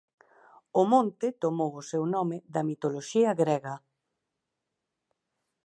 [0.81, 3.75] O monte tomou o seu nome da mitoloxía grega.